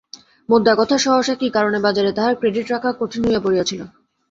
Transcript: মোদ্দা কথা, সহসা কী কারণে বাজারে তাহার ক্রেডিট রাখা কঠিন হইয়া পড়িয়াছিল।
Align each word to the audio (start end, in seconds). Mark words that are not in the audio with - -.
মোদ্দা 0.49 0.73
কথা, 0.75 0.95
সহসা 0.97 1.35
কী 1.35 1.47
কারণে 1.49 1.77
বাজারে 1.79 2.11
তাহার 2.13 2.33
ক্রেডিট 2.35 2.65
রাখা 2.69 2.89
কঠিন 2.99 3.21
হইয়া 3.25 3.43
পড়িয়াছিল। 3.45 3.81